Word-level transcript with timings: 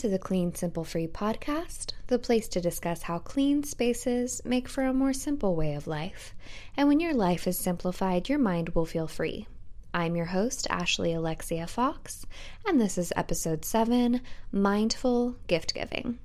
To 0.00 0.08
the 0.08 0.18
Clean 0.18 0.54
Simple 0.54 0.84
Free 0.84 1.06
podcast, 1.06 1.92
the 2.06 2.18
place 2.18 2.48
to 2.48 2.60
discuss 2.62 3.02
how 3.02 3.18
clean 3.18 3.64
spaces 3.64 4.40
make 4.46 4.66
for 4.66 4.84
a 4.84 4.94
more 4.94 5.12
simple 5.12 5.54
way 5.54 5.74
of 5.74 5.86
life. 5.86 6.34
And 6.74 6.88
when 6.88 7.00
your 7.00 7.12
life 7.12 7.46
is 7.46 7.58
simplified, 7.58 8.26
your 8.26 8.38
mind 8.38 8.70
will 8.70 8.86
feel 8.86 9.06
free. 9.06 9.46
I'm 9.92 10.16
your 10.16 10.24
host, 10.24 10.66
Ashley 10.70 11.12
Alexia 11.12 11.66
Fox, 11.66 12.24
and 12.66 12.80
this 12.80 12.96
is 12.96 13.12
episode 13.14 13.62
7 13.62 14.22
Mindful 14.50 15.36
Gift 15.48 15.74
Giving. 15.74 16.18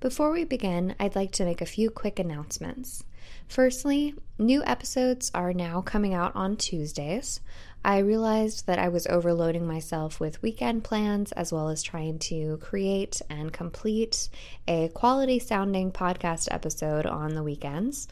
Before 0.00 0.30
we 0.30 0.44
begin, 0.44 0.94
I'd 1.00 1.16
like 1.16 1.32
to 1.32 1.46
make 1.46 1.62
a 1.62 1.66
few 1.66 1.88
quick 1.88 2.18
announcements. 2.18 3.04
Firstly, 3.48 4.14
new 4.38 4.62
episodes 4.64 5.30
are 5.34 5.54
now 5.54 5.80
coming 5.80 6.12
out 6.12 6.36
on 6.36 6.56
Tuesdays. 6.56 7.40
I 7.84 7.98
realized 7.98 8.66
that 8.66 8.78
I 8.78 8.88
was 8.88 9.06
overloading 9.06 9.66
myself 9.66 10.20
with 10.20 10.42
weekend 10.42 10.84
plans 10.84 11.32
as 11.32 11.52
well 11.52 11.68
as 11.68 11.82
trying 11.82 12.18
to 12.20 12.58
create 12.58 13.22
and 13.30 13.52
complete 13.52 14.28
a 14.66 14.88
quality 14.88 15.38
sounding 15.38 15.92
podcast 15.92 16.48
episode 16.50 17.06
on 17.06 17.34
the 17.34 17.42
weekends 17.42 18.08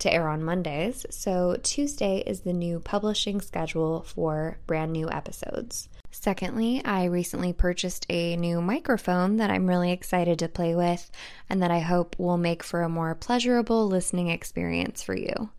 to 0.00 0.12
air 0.12 0.28
on 0.28 0.42
Mondays. 0.42 1.04
So, 1.10 1.58
Tuesday 1.62 2.22
is 2.26 2.40
the 2.40 2.52
new 2.52 2.80
publishing 2.80 3.40
schedule 3.40 4.02
for 4.02 4.58
brand 4.66 4.92
new 4.92 5.10
episodes. 5.10 5.88
Secondly, 6.10 6.82
I 6.84 7.04
recently 7.04 7.52
purchased 7.52 8.04
a 8.10 8.36
new 8.36 8.60
microphone 8.60 9.36
that 9.36 9.50
I'm 9.50 9.68
really 9.68 9.92
excited 9.92 10.40
to 10.40 10.48
play 10.48 10.74
with 10.74 11.10
and 11.48 11.62
that 11.62 11.70
I 11.70 11.78
hope 11.78 12.16
will 12.18 12.36
make 12.36 12.62
for 12.62 12.82
a 12.82 12.88
more 12.88 13.14
pleasurable 13.14 13.86
listening 13.86 14.28
experience 14.28 15.02
for 15.02 15.16
you. 15.16 15.50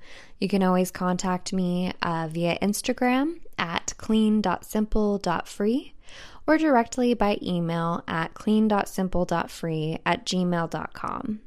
You 0.42 0.50
can 0.50 0.64
always 0.64 0.90
contact 0.90 1.54
me 1.54 1.94
uh, 2.02 2.28
via 2.30 2.58
Instagram 2.60 3.42
at 3.60 3.94
clean.simple.free 3.98 5.94
or 6.48 6.58
directly 6.58 7.14
by 7.14 7.38
email 7.44 8.04
at 8.08 8.34
clean.simple.free 8.34 10.00
at 10.04 10.26
gmail.com. 10.26 11.42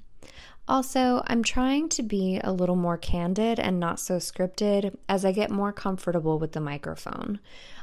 Also, 0.67 1.23
I'm 1.27 1.43
trying 1.43 1.89
to 1.91 2.03
be 2.05 2.41
a 2.43 2.53
little 2.53 2.77
more 2.77 2.97
candid 2.97 3.59
and 3.59 3.81
not 3.81 3.99
so 3.99 4.17
scripted 4.19 4.97
as 5.09 5.25
I 5.25 5.33
get 5.33 5.51
more 5.51 5.73
comfortable 5.73 6.39
with 6.39 6.53
the 6.53 6.61
microphone. 6.61 7.41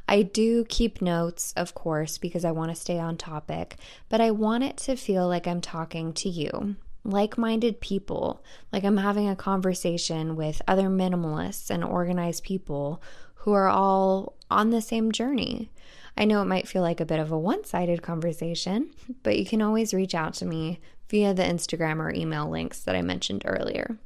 I 0.08 0.22
do 0.22 0.64
keep 0.64 1.02
notes, 1.02 1.54
of 1.58 1.76
course, 1.76 2.18
because 2.18 2.46
I 2.46 2.52
want 2.52 2.72
to 2.72 2.82
stay 2.82 2.98
on 2.98 3.18
topic, 3.18 3.76
but 4.08 4.22
I 4.22 4.32
want 4.32 4.64
it 4.64 4.78
to 4.78 4.96
feel 4.96 5.28
like 5.28 5.46
I'm 5.46 5.62
talking 5.62 6.14
to 6.14 6.30
you, 6.30 6.78
like 7.04 7.38
minded 7.38 7.82
people, 7.82 8.44
like 8.72 8.84
I'm 8.84 8.98
having 8.98 9.28
a 9.28 9.36
conversation 9.36 10.36
with 10.36 10.62
other 10.68 10.90
minimalists 10.90 11.70
and 11.70 11.84
organized 11.84 12.44
people 12.44 13.02
who 13.36 13.54
are 13.54 13.68
all 13.68 14.36
on 14.50 14.70
the 14.70 14.82
same 14.82 15.12
journey. 15.12 15.72
I 16.18 16.26
know 16.26 16.42
it 16.42 16.46
might 16.46 16.68
feel 16.68 16.82
like 16.82 17.00
a 17.00 17.06
bit 17.06 17.20
of 17.20 17.32
a 17.32 17.40
one 17.40 17.64
sided 17.64 18.02
conversation, 18.02 18.92
but 19.24 19.38
you 19.38 19.46
can 19.46 19.62
always 19.62 19.94
reach 19.94 20.14
out 20.14 20.34
to 20.36 20.46
me 20.46 20.80
via 21.10 21.34
the 21.34 21.44
Instagram 21.44 22.00
or 22.00 22.14
email 22.14 22.50
links 22.50 22.82
that 22.82 22.96
I 22.96 23.02
mentioned 23.02 23.44
earlier. 23.46 23.98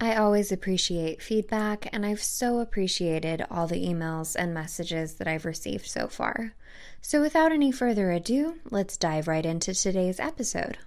I 0.00 0.16
always 0.16 0.50
appreciate 0.50 1.22
feedback, 1.22 1.88
and 1.92 2.04
I've 2.04 2.22
so 2.22 2.58
appreciated 2.58 3.46
all 3.48 3.68
the 3.68 3.86
emails 3.86 4.34
and 4.36 4.52
messages 4.52 5.14
that 5.14 5.28
I've 5.28 5.44
received 5.44 5.86
so 5.86 6.08
far. 6.08 6.54
So, 7.00 7.20
without 7.20 7.52
any 7.52 7.70
further 7.70 8.10
ado, 8.10 8.56
let's 8.68 8.96
dive 8.96 9.28
right 9.28 9.46
into 9.46 9.72
today's 9.74 10.18
episode. 10.18 10.78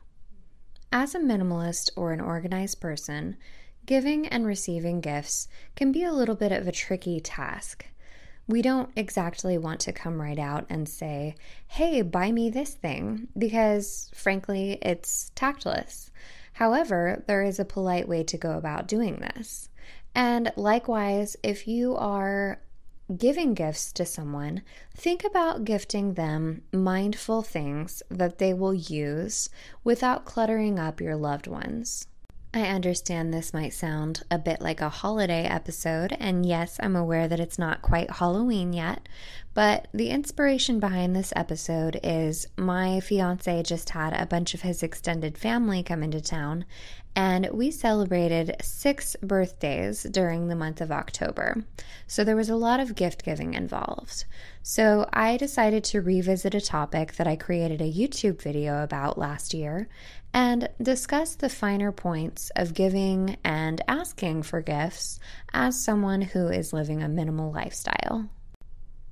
As 0.98 1.14
a 1.14 1.20
minimalist 1.20 1.90
or 1.98 2.14
an 2.14 2.22
organized 2.22 2.80
person, 2.80 3.36
giving 3.86 4.30
and 4.30 4.48
receiving 4.48 5.02
gifts 5.02 5.50
can 5.76 5.92
be 5.92 6.06
a 6.06 6.14
little 6.14 6.36
bit 6.36 6.54
of 6.54 6.70
a 6.70 6.72
tricky 6.72 7.20
task. 7.20 7.86
We 8.48 8.62
don't 8.62 8.92
exactly 8.96 9.58
want 9.58 9.82
to 9.82 9.92
come 9.92 10.22
right 10.22 10.40
out 10.40 10.66
and 10.70 10.88
say, 10.88 11.36
hey, 11.68 12.02
buy 12.02 12.32
me 12.32 12.50
this 12.50 12.76
thing, 12.76 13.28
because 13.38 14.10
frankly, 14.16 14.78
it's 14.82 15.32
tactless. 15.36 16.12
However, 16.54 17.26
there 17.28 17.44
is 17.44 17.60
a 17.60 17.66
polite 17.66 18.08
way 18.08 18.24
to 18.24 18.38
go 18.38 18.58
about 18.58 18.88
doing 18.88 19.18
this. 19.18 19.68
And 20.16 20.54
likewise, 20.56 21.36
if 21.44 21.68
you 21.68 21.98
are 21.98 22.62
giving 23.16 23.54
gifts 23.54 23.92
to 23.94 24.06
someone, 24.06 24.62
think 24.96 25.24
about 25.24 25.66
gifting 25.66 26.14
them 26.14 26.64
mindful 26.72 27.42
things 27.42 28.02
that 28.10 28.40
they 28.40 28.54
will 28.54 28.74
use 28.74 29.50
without 29.84 30.26
cluttering 30.26 30.80
up 30.80 31.00
your 31.00 31.16
loved 31.16 31.48
ones. 31.48 32.08
I 32.56 32.70
understand 32.70 33.34
this 33.34 33.54
might 33.54 33.74
sound 33.74 34.24
a 34.32 34.38
bit 34.38 34.62
like 34.62 34.80
a 34.80 34.88
holiday 34.88 35.44
episode, 35.44 36.16
and 36.22 36.46
yes, 36.46 36.78
I'm 36.82 36.96
aware 36.96 37.28
that 37.28 37.42
it's 37.42 37.60
not 37.60 37.82
quite 37.82 38.10
Halloween 38.10 38.72
yet, 38.72 39.10
but 39.54 39.90
the 39.94 40.10
inspiration 40.10 40.80
behind 40.80 41.14
this 41.14 41.34
episode 41.36 42.00
is 42.02 42.48
my 42.56 43.02
fiance 43.02 43.62
just 43.64 43.90
had 43.90 44.14
a 44.14 44.26
bunch 44.26 44.54
of 44.54 44.62
his 44.62 44.84
extended 44.84 45.38
family 45.38 45.84
come 45.84 46.02
into 46.02 46.22
town, 46.22 46.64
and 47.14 47.50
we 47.52 47.72
celebrated 47.72 48.56
six 48.62 49.18
birthdays 49.22 50.04
during 50.04 50.48
the 50.48 50.56
month 50.56 50.80
of 50.80 50.94
October. 50.94 51.66
So 52.08 52.24
there 52.24 52.38
was 52.38 52.50
a 52.50 52.56
lot 52.56 52.80
of 52.80 52.96
gift 52.96 53.26
giving 53.26 53.54
involved. 53.54 54.24
So 54.68 55.08
I 55.14 55.38
decided 55.38 55.84
to 55.84 56.02
revisit 56.02 56.56
a 56.56 56.60
topic 56.60 57.18
that 57.18 57.28
I 57.28 57.36
created 57.36 57.82
a 57.82 57.94
YouTube 57.94 58.42
video 58.42 58.82
about 58.82 59.16
last 59.16 59.54
year 59.54 59.88
and 60.34 60.68
discuss 60.82 61.36
the 61.36 61.50
finer 61.50 61.92
points 61.92 62.50
of 62.56 62.74
giving 62.74 63.38
and 63.44 63.80
asking 63.88 64.42
for 64.42 64.62
gifts 64.62 65.20
as 65.54 65.80
someone 65.80 66.22
who 66.22 66.48
is 66.48 66.74
living 66.74 67.04
a 67.04 67.08
minimal 67.08 67.52
lifestyle. 67.52 68.28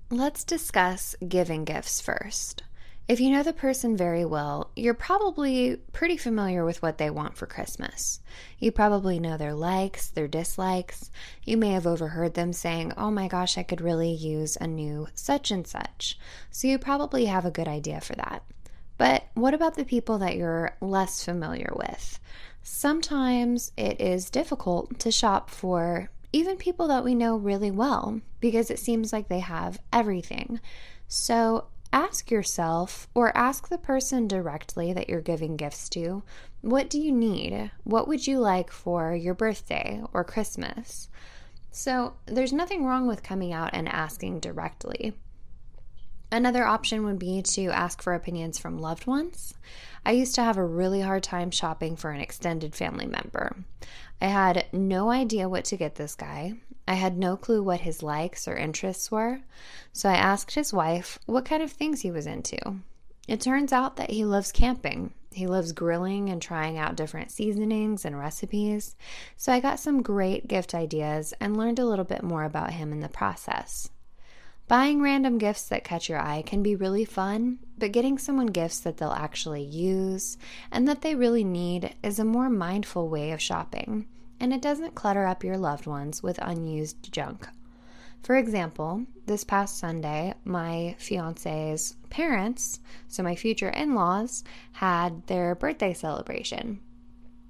Let's 0.09 0.43
discuss 0.43 1.15
giving 1.27 1.65
gifts 1.65 2.01
first. 2.01 2.63
If 3.05 3.19
you 3.19 3.31
know 3.31 3.43
the 3.43 3.51
person 3.51 3.97
very 3.97 4.23
well, 4.23 4.71
you're 4.77 4.93
probably 4.93 5.75
pretty 5.91 6.15
familiar 6.15 6.63
with 6.63 6.81
what 6.81 6.97
they 6.97 7.09
want 7.09 7.35
for 7.35 7.45
Christmas. 7.45 8.21
You 8.59 8.71
probably 8.71 9.19
know 9.19 9.35
their 9.35 9.53
likes, 9.53 10.07
their 10.07 10.29
dislikes. 10.29 11.11
You 11.43 11.57
may 11.57 11.71
have 11.71 11.85
overheard 11.85 12.33
them 12.33 12.53
saying, 12.53 12.93
Oh 12.95 13.11
my 13.11 13.27
gosh, 13.27 13.57
I 13.57 13.63
could 13.63 13.81
really 13.81 14.11
use 14.11 14.57
a 14.59 14.67
new 14.67 15.07
such 15.13 15.51
and 15.51 15.67
such. 15.67 16.17
So 16.49 16.69
you 16.69 16.79
probably 16.79 17.25
have 17.25 17.45
a 17.45 17.51
good 17.51 17.67
idea 17.67 17.99
for 17.99 18.15
that. 18.15 18.43
But 18.97 19.25
what 19.33 19.53
about 19.53 19.75
the 19.75 19.83
people 19.83 20.19
that 20.19 20.37
you're 20.37 20.77
less 20.79 21.25
familiar 21.25 21.73
with? 21.75 22.19
Sometimes 22.61 23.73
it 23.75 23.99
is 23.99 24.29
difficult 24.29 24.97
to 24.99 25.11
shop 25.11 25.49
for 25.49 26.09
even 26.31 26.55
people 26.55 26.87
that 26.87 27.03
we 27.03 27.15
know 27.15 27.35
really 27.35 27.69
well 27.69 28.21
because 28.39 28.71
it 28.71 28.79
seems 28.79 29.11
like 29.11 29.27
they 29.27 29.41
have 29.41 29.77
everything. 29.91 30.61
So 31.09 31.65
ask 31.93 32.31
yourself 32.31 33.07
or 33.13 33.35
ask 33.37 33.69
the 33.69 33.77
person 33.77 34.27
directly 34.27 34.91
that 34.91 35.07
you're 35.07 35.21
giving 35.21 35.55
gifts 35.55 35.87
to 35.89 36.23
what 36.61 36.89
do 36.89 36.99
you 36.99 37.11
need? 37.11 37.71
What 37.83 38.07
would 38.07 38.25
you 38.25 38.39
like 38.39 38.71
for 38.71 39.13
your 39.13 39.33
birthday 39.33 40.01
or 40.13 40.23
Christmas? 40.23 41.09
So, 41.71 42.13
there's 42.25 42.53
nothing 42.53 42.85
wrong 42.85 43.05
with 43.05 43.21
coming 43.21 43.51
out 43.51 43.71
and 43.73 43.89
asking 43.89 44.39
directly. 44.39 45.13
Another 46.31 46.65
option 46.65 47.03
would 47.03 47.19
be 47.19 47.41
to 47.41 47.67
ask 47.67 48.01
for 48.01 48.13
opinions 48.13 48.57
from 48.57 48.79
loved 48.79 49.05
ones. 49.05 49.53
I 50.05 50.13
used 50.13 50.35
to 50.35 50.43
have 50.43 50.57
a 50.57 50.65
really 50.65 51.01
hard 51.01 51.21
time 51.21 51.51
shopping 51.51 51.95
for 51.95 52.11
an 52.11 52.21
extended 52.21 52.75
family 52.75 53.07
member. 53.07 53.55
I 54.21 54.27
had 54.27 54.65
no 54.71 55.11
idea 55.11 55.49
what 55.49 55.65
to 55.65 55.77
get 55.77 55.95
this 55.95 56.15
guy. 56.15 56.53
I 56.87 56.95
had 56.95 57.17
no 57.17 57.37
clue 57.37 57.63
what 57.63 57.81
his 57.81 58.03
likes 58.03 58.47
or 58.47 58.55
interests 58.55 59.09
were, 59.09 59.41
so 59.93 60.09
I 60.09 60.15
asked 60.15 60.55
his 60.55 60.73
wife 60.73 61.17
what 61.25 61.45
kind 61.45 61.63
of 61.63 61.71
things 61.71 62.01
he 62.01 62.11
was 62.11 62.27
into. 62.27 62.57
It 63.27 63.39
turns 63.39 63.71
out 63.71 63.95
that 63.95 64.11
he 64.11 64.25
loves 64.25 64.51
camping. 64.51 65.13
He 65.31 65.47
loves 65.47 65.71
grilling 65.71 66.29
and 66.29 66.41
trying 66.41 66.77
out 66.77 66.97
different 66.97 67.31
seasonings 67.31 68.03
and 68.03 68.19
recipes. 68.19 68.95
So 69.37 69.53
I 69.53 69.61
got 69.61 69.79
some 69.79 70.01
great 70.01 70.47
gift 70.47 70.75
ideas 70.75 71.33
and 71.39 71.55
learned 71.55 71.79
a 71.79 71.85
little 71.85 72.05
bit 72.05 72.21
more 72.21 72.43
about 72.43 72.73
him 72.73 72.91
in 72.91 72.99
the 72.99 73.07
process. 73.07 73.89
Buying 74.67 75.01
random 75.01 75.37
gifts 75.37 75.67
that 75.69 75.83
catch 75.83 76.09
your 76.09 76.19
eye 76.19 76.43
can 76.45 76.63
be 76.63 76.75
really 76.75 77.05
fun, 77.05 77.59
but 77.77 77.91
getting 77.91 78.17
someone 78.17 78.47
gifts 78.47 78.79
that 78.81 78.97
they'll 78.97 79.11
actually 79.11 79.63
use 79.63 80.37
and 80.71 80.87
that 80.87 81.01
they 81.01 81.15
really 81.15 81.43
need 81.43 81.95
is 82.03 82.19
a 82.19 82.25
more 82.25 82.49
mindful 82.49 83.07
way 83.07 83.31
of 83.31 83.41
shopping 83.41 84.07
and 84.39 84.53
it 84.53 84.61
doesn't 84.61 84.95
clutter 84.95 85.25
up 85.25 85.43
your 85.43 85.57
loved 85.57 85.85
ones 85.85 86.21
with 86.21 86.39
unused 86.41 87.11
junk. 87.11 87.47
For 88.23 88.37
example, 88.37 89.05
this 89.25 89.43
past 89.43 89.77
Sunday, 89.77 90.33
my 90.45 90.95
fiance's 90.97 91.97
parents, 92.09 92.79
so 93.09 93.21
my 93.21 93.35
future 93.35 93.69
in 93.69 93.95
laws, 93.95 94.45
had 94.71 95.27
their 95.27 95.55
birthday 95.55 95.93
celebration. 95.93 96.79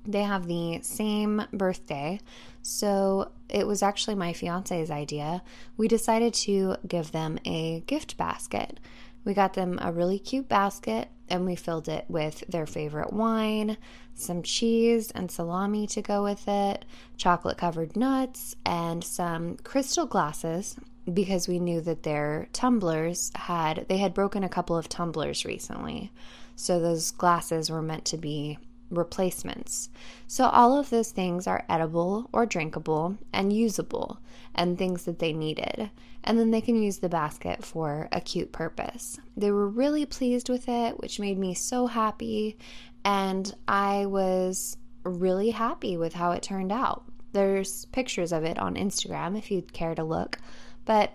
They 0.06 0.24
have 0.24 0.48
the 0.48 0.80
same 0.82 1.46
birthday, 1.54 2.20
so 2.62 3.32
it 3.50 3.68
was 3.68 3.84
actually 3.84 4.16
my 4.16 4.34
fiance's 4.34 4.90
idea. 4.90 5.44
We 5.78 5.88
decided 5.88 6.34
to 6.36 6.78
give 6.88 7.12
them 7.12 7.38
a 7.46 7.82
gift 7.82 8.18
basket. 8.18 8.80
We 9.26 9.34
got 9.34 9.54
them 9.54 9.80
a 9.82 9.92
really 9.92 10.20
cute 10.20 10.50
basket 10.50 11.10
and 11.30 11.46
we 11.46 11.56
filled 11.56 11.88
it 11.88 12.06
with 12.08 12.44
their 12.50 12.66
favorite 12.66 13.14
wine, 13.14 13.78
some 14.14 14.44
cheese 14.44 15.12
and 15.12 15.32
salami 15.32 15.88
to 15.88 16.02
go 16.02 16.24
with 16.24 16.48
it, 16.48 16.86
chocolate 17.18 17.58
covered 17.58 17.96
nuts, 17.96 18.56
and 18.66 19.04
some 19.04 19.58
crystal 19.58 20.06
glasses 20.06 20.76
because 21.12 21.48
we 21.48 21.60
knew 21.60 21.82
that 21.82 22.04
their 22.04 22.48
tumblers 22.54 23.32
had 23.36 23.86
they 23.90 23.98
had 23.98 24.14
broken 24.14 24.44
a 24.44 24.50
couple 24.50 24.78
of 24.78 24.90
tumblers 24.90 25.46
recently. 25.46 26.12
So 26.56 26.80
those 26.80 27.12
glasses 27.12 27.70
were 27.70 27.82
meant 27.82 28.06
to 28.06 28.18
be 28.18 28.58
replacements. 28.94 29.90
So 30.28 30.46
all 30.46 30.78
of 30.78 30.90
those 30.90 31.12
things 31.12 31.48
are 31.48 31.66
edible 31.70 32.30
or 32.32 32.46
drinkable 32.46 33.18
and 33.32 33.52
usable 33.54 34.20
and 34.56 34.78
things 34.78 35.06
that 35.06 35.20
they 35.20 35.34
needed. 35.34 35.90
And 36.24 36.40
then 36.40 36.52
they 36.52 36.62
can 36.62 36.82
use 36.82 37.00
the 37.00 37.10
basket 37.10 37.66
for 37.66 38.08
a 38.12 38.22
cute 38.22 38.52
purpose. 38.52 39.20
They 39.36 39.52
were 39.52 39.68
really 39.68 40.06
pleased 40.06 40.50
with 40.50 40.70
it, 40.70 41.00
which 41.00 41.20
made 41.20 41.38
me 41.38 41.54
so 41.54 41.88
happy. 41.88 42.58
And 43.04 43.54
I 43.68 44.06
was 44.06 44.78
really 45.04 45.50
happy 45.50 45.98
with 45.98 46.14
how 46.14 46.32
it 46.32 46.44
turned 46.44 46.72
out. 46.72 47.04
There's 47.34 47.86
pictures 47.86 48.32
of 48.32 48.44
it 48.44 48.58
on 48.58 48.76
Instagram 48.76 49.38
if 49.38 49.52
you'd 49.52 49.74
care 49.74 49.96
to 49.96 50.04
look. 50.04 50.38
But 50.86 51.14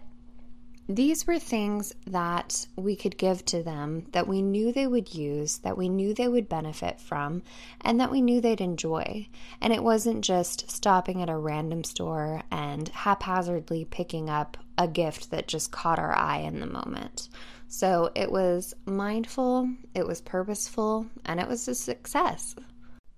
these 0.88 1.26
were 1.26 1.38
things 1.38 1.94
that 2.06 2.66
we 2.74 2.96
could 2.96 3.18
give 3.18 3.44
to 3.44 3.62
them 3.62 4.06
that 4.12 4.26
we 4.26 4.40
knew 4.40 4.72
they 4.72 4.86
would 4.86 5.14
use, 5.14 5.58
that 5.58 5.76
we 5.76 5.86
knew 5.86 6.14
they 6.14 6.28
would 6.28 6.48
benefit 6.48 6.98
from, 6.98 7.42
and 7.82 8.00
that 8.00 8.10
we 8.10 8.22
knew 8.22 8.40
they'd 8.40 8.62
enjoy. 8.62 9.28
And 9.60 9.70
it 9.70 9.82
wasn't 9.82 10.24
just 10.24 10.70
stopping 10.70 11.20
at 11.20 11.28
a 11.28 11.36
random 11.36 11.84
store 11.84 12.40
and 12.50 12.88
haphazardly 12.88 13.84
picking 13.84 14.30
up 14.30 14.56
a 14.78 14.88
gift 14.88 15.30
that 15.30 15.46
just 15.46 15.70
caught 15.72 15.98
our 15.98 16.16
eye 16.16 16.38
in 16.38 16.60
the 16.60 16.66
moment. 16.66 17.28
So 17.68 18.10
it 18.14 18.32
was 18.32 18.72
mindful, 18.86 19.68
it 19.92 20.06
was 20.06 20.22
purposeful, 20.22 21.06
and 21.26 21.38
it 21.38 21.46
was 21.46 21.68
a 21.68 21.74
success. 21.74 22.56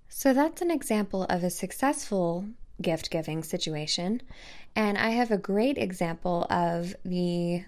So 0.09 0.33
that's 0.33 0.61
an 0.61 0.71
example 0.71 1.25
of 1.29 1.41
a 1.41 1.49
successful 1.49 2.45
gift 2.81 3.09
giving 3.09 3.43
situation. 3.43 4.21
And 4.75 4.97
I 4.97 5.11
have 5.11 5.31
a 5.31 5.37
great 5.37 5.77
example 5.77 6.45
of 6.49 6.95
the 7.03 7.63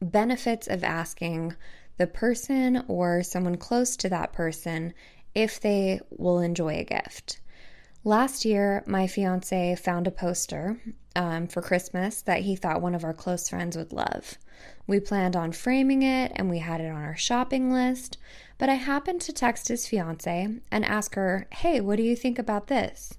benefits 0.00 0.66
of 0.66 0.84
asking 0.84 1.54
the 1.96 2.06
person 2.06 2.84
or 2.88 3.22
someone 3.22 3.56
close 3.56 3.96
to 3.96 4.08
that 4.08 4.32
person 4.32 4.94
if 5.34 5.60
they 5.60 6.00
will 6.10 6.40
enjoy 6.40 6.76
a 6.76 6.84
gift. 6.84 7.40
Last 8.04 8.44
year, 8.44 8.84
my 8.86 9.06
fiance 9.06 9.74
found 9.76 10.06
a 10.06 10.12
poster 10.12 10.80
um, 11.16 11.48
for 11.48 11.60
Christmas 11.60 12.22
that 12.22 12.42
he 12.42 12.54
thought 12.54 12.80
one 12.80 12.94
of 12.94 13.04
our 13.04 13.12
close 13.12 13.48
friends 13.48 13.76
would 13.76 13.92
love. 13.92 14.38
We 14.86 15.00
planned 15.00 15.36
on 15.36 15.52
framing 15.52 16.02
it 16.02 16.32
and 16.36 16.48
we 16.48 16.58
had 16.58 16.80
it 16.80 16.88
on 16.88 17.02
our 17.02 17.16
shopping 17.16 17.72
list, 17.72 18.16
but 18.56 18.68
I 18.68 18.74
happened 18.74 19.20
to 19.22 19.32
text 19.32 19.68
his 19.68 19.86
fiance 19.86 20.48
and 20.70 20.84
ask 20.84 21.16
her, 21.16 21.46
Hey, 21.50 21.80
what 21.80 21.96
do 21.96 22.02
you 22.02 22.16
think 22.16 22.38
about 22.38 22.68
this? 22.68 23.18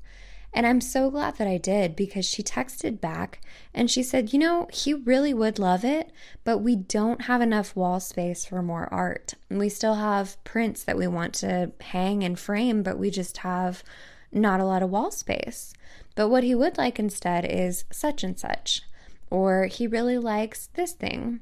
And 0.53 0.65
I'm 0.65 0.81
so 0.81 1.11
glad 1.11 1.37
that 1.37 1.47
I 1.47 1.57
did 1.57 1.95
because 1.95 2.25
she 2.25 2.41
texted 2.41 2.99
back 2.99 3.41
and 3.73 3.89
she 3.89 4.01
said, 4.01 4.33
You 4.33 4.39
know, 4.39 4.67
he 4.71 4.93
really 4.93 5.33
would 5.33 5.59
love 5.59 5.85
it, 5.85 6.11
but 6.43 6.59
we 6.59 6.75
don't 6.75 7.23
have 7.23 7.41
enough 7.41 7.75
wall 7.75 7.99
space 7.99 8.45
for 8.45 8.61
more 8.61 8.91
art. 8.91 9.35
We 9.49 9.69
still 9.69 9.95
have 9.95 10.43
prints 10.43 10.83
that 10.83 10.97
we 10.97 11.07
want 11.07 11.33
to 11.35 11.71
hang 11.81 12.23
and 12.23 12.37
frame, 12.39 12.81
but 12.81 12.97
we 12.97 13.11
just 13.11 13.37
have 13.37 13.83
not 14.31 14.59
a 14.59 14.65
lot 14.65 14.83
of 14.83 14.89
wall 14.89 15.11
space. 15.11 15.73
But 16.15 16.29
what 16.29 16.43
he 16.43 16.55
would 16.55 16.77
like 16.77 16.99
instead 16.99 17.45
is 17.45 17.85
such 17.91 18.23
and 18.23 18.37
such, 18.37 18.81
or 19.29 19.67
he 19.67 19.87
really 19.87 20.17
likes 20.17 20.67
this 20.73 20.93
thing. 20.93 21.41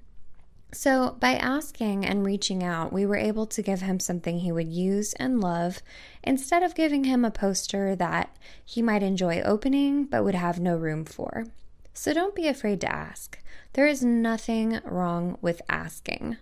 So, 0.73 1.15
by 1.19 1.35
asking 1.35 2.05
and 2.05 2.25
reaching 2.25 2.61
out, 2.61 2.91
we 2.91 3.05
were 3.05 3.15
able 3.15 3.45
to 3.47 3.61
give 3.61 3.81
him 3.81 4.01
something 4.01 4.39
he 4.39 4.51
would 4.51 4.67
use 4.67 5.13
and 5.13 5.39
love 5.39 5.81
instead 6.23 6.61
of 6.61 6.75
giving 6.75 7.05
him 7.05 7.23
a 7.23 7.31
poster 7.31 7.95
that 7.95 8.35
he 8.65 8.81
might 8.81 9.01
enjoy 9.01 9.41
opening 9.41 10.03
but 10.05 10.25
would 10.25 10.35
have 10.35 10.59
no 10.59 10.75
room 10.75 11.05
for. 11.05 11.45
So, 11.93 12.13
don't 12.13 12.35
be 12.35 12.47
afraid 12.47 12.81
to 12.81 12.91
ask. 12.91 13.39
There 13.73 13.87
is 13.87 14.03
nothing 14.03 14.81
wrong 14.83 15.37
with 15.41 15.61
asking. 15.69 16.37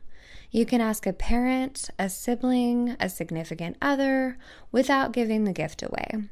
You 0.49 0.65
can 0.65 0.81
ask 0.81 1.05
a 1.05 1.13
parent, 1.13 1.89
a 1.99 2.09
sibling, 2.09 2.95
a 2.99 3.09
significant 3.09 3.77
other 3.81 4.37
without 4.71 5.11
giving 5.11 5.43
the 5.43 5.53
gift 5.53 5.83
away. 5.83 6.29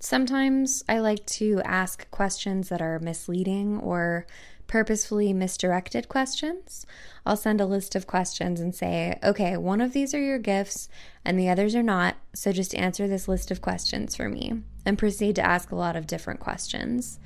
Sometimes 0.00 0.84
I 0.88 0.98
like 0.98 1.24
to 1.26 1.62
ask 1.64 2.10
questions 2.10 2.68
that 2.68 2.82
are 2.82 2.98
misleading 2.98 3.78
or 3.78 4.26
purposefully 4.66 5.32
misdirected 5.32 6.08
questions. 6.08 6.86
I'll 7.26 7.36
send 7.36 7.60
a 7.60 7.66
list 7.66 7.94
of 7.94 8.06
questions 8.06 8.60
and 8.60 8.74
say, 8.74 9.18
okay, 9.22 9.56
one 9.56 9.80
of 9.80 9.92
these 9.92 10.14
are 10.14 10.20
your 10.20 10.38
gifts 10.38 10.88
and 11.24 11.38
the 11.38 11.48
others 11.48 11.74
are 11.74 11.82
not. 11.82 12.16
So 12.34 12.52
just 12.52 12.74
answer 12.74 13.06
this 13.06 13.28
list 13.28 13.50
of 13.50 13.62
questions 13.62 14.16
for 14.16 14.28
me 14.28 14.62
and 14.84 14.98
proceed 14.98 15.36
to 15.36 15.46
ask 15.46 15.70
a 15.70 15.76
lot 15.76 15.96
of 15.96 16.06
different 16.06 16.40
questions. 16.40 17.18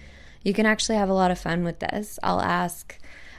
You 0.42 0.54
can 0.54 0.66
actually 0.66 0.98
have 0.98 1.08
a 1.08 1.14
lot 1.14 1.30
of 1.30 1.38
fun 1.38 1.64
with 1.64 1.80
this. 1.80 2.18
I'll 2.22 2.40
ask, 2.40 2.98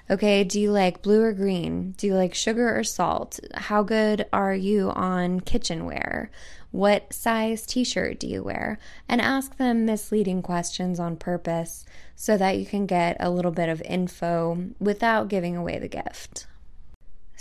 okay, 0.09 0.43
do 0.43 0.59
you 0.59 0.71
like 0.71 1.01
blue 1.01 1.21
or 1.21 1.33
green? 1.33 1.93
Do 1.97 2.07
you 2.07 2.15
like 2.15 2.33
sugar 2.33 2.77
or 2.77 2.83
salt? 2.83 3.39
How 3.53 3.83
good 3.83 4.25
are 4.33 4.53
you 4.53 4.89
on 4.91 5.39
kitchenware? 5.39 6.31
What 6.71 7.13
size 7.13 7.65
t 7.65 7.83
shirt 7.83 8.19
do 8.19 8.27
you 8.27 8.43
wear? 8.43 8.77
And 9.07 9.19
ask 9.19 9.57
them 9.57 9.85
misleading 9.85 10.41
questions 10.41 10.99
on 10.99 11.17
purpose 11.17 11.85
so 12.15 12.37
that 12.37 12.57
you 12.57 12.65
can 12.65 12.85
get 12.85 13.17
a 13.19 13.31
little 13.31 13.51
bit 13.51 13.69
of 13.69 13.81
info 13.81 14.69
without 14.79 15.29
giving 15.29 15.55
away 15.55 15.79
the 15.79 15.87
gift. 15.87 16.45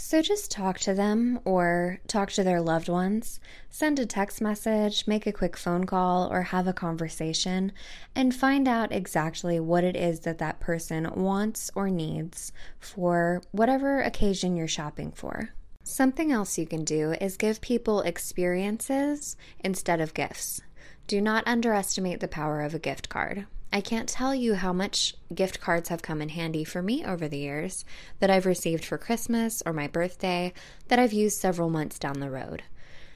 So 0.01 0.23
just 0.23 0.53
talk 0.53 0.79
to 0.81 0.95
them 0.95 1.41
or 1.45 1.99
talk 2.07 2.31
to 2.31 2.45
their 2.45 2.61
loved 2.61 2.89
ones. 2.89 3.41
Send 3.69 3.99
a 3.99 4.07
text 4.07 4.41
message, 4.41 5.09
make 5.09 5.27
a 5.27 5.33
quick 5.33 5.57
phone 5.57 5.85
call, 5.85 6.33
or 6.33 6.43
have 6.43 6.69
a 6.69 6.73
conversation 6.73 7.73
and 8.15 8.35
find 8.35 8.69
out 8.69 8.93
exactly 8.93 9.59
what 9.59 9.83
it 9.83 9.97
is 9.97 10.21
that 10.21 10.39
that 10.39 10.61
person 10.61 11.11
wants 11.15 11.71
or 11.75 11.91
needs 11.91 12.53
for 12.79 13.43
whatever 13.51 14.01
occasion 14.01 14.57
you're 14.57 14.69
shopping 14.69 15.11
for. 15.11 15.51
Something 15.89 16.31
else 16.31 16.59
you 16.59 16.67
can 16.67 16.85
do 16.85 17.13
is 17.13 17.39
give 17.39 17.63
people 17.63 18.03
experiences 18.03 19.39
instead 19.61 20.03
of 20.03 20.13
gifts. 20.13 20.61
Do 21.07 21.19
not 21.19 21.49
underestimate 21.49 22.21
the 22.21 22.29
power 22.29 22.61
of 22.61 22.75
a 22.75 22.79
gift 22.79 23.09
card. 23.09 23.47
I 23.73 23.81
can't 23.81 24.07
tell 24.07 24.35
you 24.35 24.55
how 24.55 24.75
much 24.75 25.15
gift 25.35 25.63
cards 25.63 25.89
have 25.89 26.03
come 26.03 26.21
in 26.21 26.29
handy 26.29 26.63
for 26.63 26.83
me 26.83 27.07
over 27.07 27.27
the 27.27 27.39
years 27.39 27.87
that 28.21 28.29
I've 28.29 28.45
received 28.45 28.85
for 28.85 28.99
Christmas 28.99 29.63
or 29.65 29.73
my 29.73 29.89
birthday 29.89 30.53
that 30.89 30.99
I've 30.99 31.15
used 31.15 31.39
several 31.39 31.71
months 31.71 31.99
down 31.99 32.21
the 32.21 32.31
road. 32.31 32.65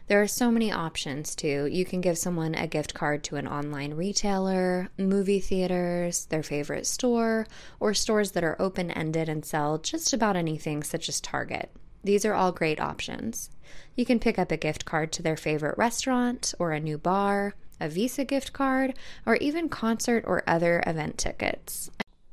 There 0.07 0.23
are 0.23 0.26
so 0.26 0.50
many 0.50 0.73
options 0.73 1.35
too. 1.35 1.69
You 1.71 1.85
can 1.85 2.00
give 2.00 2.17
someone 2.17 2.55
a 2.55 2.67
gift 2.67 2.95
card 2.95 3.23
to 3.25 3.37
an 3.37 3.47
online 3.47 3.93
retailer, 3.93 4.88
movie 4.97 5.41
theaters, 5.41 6.25
their 6.25 6.43
favorite 6.43 6.87
store, 6.87 7.47
or 7.79 7.93
stores 7.93 8.31
that 8.33 8.45
are 8.45 8.57
open 8.59 8.91
ended 8.91 9.29
and 9.29 9.45
sell 9.45 9.76
just 9.76 10.14
about 10.14 10.37
anything, 10.37 10.83
such 10.83 11.11
as 11.11 11.21
Target. 11.21 11.71
These 12.04 12.25
are 12.25 12.35
all 12.35 12.52
great 12.52 12.80
options. 12.80 13.50
You 13.97 14.04
can 14.04 14.18
pick 14.18 14.38
up 14.38 14.50
a 14.50 14.56
gift 14.56 14.85
card 14.85 15.12
to 15.12 15.23
their 15.23 15.37
favorite 15.37 15.78
restaurant 15.78 16.54
or 16.59 16.73
a 16.73 16.80
new 16.80 16.99
bar, 16.99 17.54
a 17.80 17.88
Visa 17.88 18.25
gift 18.25 18.52
card, 18.52 18.94
or 19.26 19.37
even 19.37 19.68
concert 19.68 20.25
or 20.26 20.42
other 20.47 20.82
event 20.87 21.18
tickets. 21.18 21.90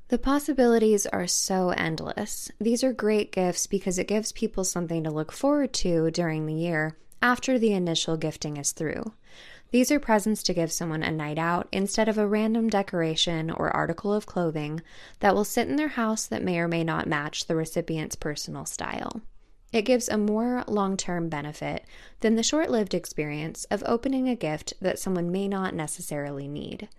The 0.10 0.18
possibilities 0.18 1.06
are 1.06 1.28
so 1.28 1.70
endless. 1.70 2.52
These 2.60 2.84
are 2.84 2.94
great 2.94 3.32
gifts 3.32 3.68
because 3.68 4.00
it 4.00 4.08
gives 4.08 4.32
people 4.32 4.64
something 4.64 5.04
to 5.04 5.12
look 5.12 5.32
forward 5.32 5.72
to 5.74 6.10
during 6.10 6.46
the 6.46 6.54
year 6.54 6.98
after 7.22 7.60
the 7.60 7.74
initial 7.74 8.18
gifting 8.18 8.58
is 8.58 8.72
through. 8.72 9.14
These 9.72 9.92
are 9.92 10.00
presents 10.00 10.42
to 10.44 10.54
give 10.54 10.72
someone 10.72 11.04
a 11.04 11.12
night 11.12 11.38
out 11.38 11.68
instead 11.72 12.10
of 12.10 12.18
a 12.18 12.28
random 12.28 12.70
decoration 12.70 13.52
or 13.52 13.70
article 13.70 14.12
of 14.12 14.26
clothing 14.26 14.82
that 15.20 15.36
will 15.36 15.46
sit 15.46 15.68
in 15.68 15.76
their 15.76 15.90
house 15.90 16.26
that 16.26 16.44
may 16.44 16.58
or 16.58 16.68
may 16.68 16.84
not 16.84 17.08
match 17.08 17.46
the 17.46 17.56
recipient's 17.56 18.16
personal 18.16 18.66
style. 18.66 19.22
It 19.72 19.84
gives 19.84 20.10
a 20.10 20.18
more 20.18 20.64
long 20.68 20.98
term 20.98 21.30
benefit 21.30 21.86
than 22.22 22.36
the 22.36 22.44
short 22.44 22.72
lived 22.72 22.94
experience 22.94 23.66
of 23.66 23.84
opening 23.86 24.28
a 24.28 24.36
gift 24.36 24.74
that 24.82 25.00
someone 25.00 25.32
may 25.32 25.48
not 25.48 25.76
necessarily 25.76 26.48
need. 26.48 26.90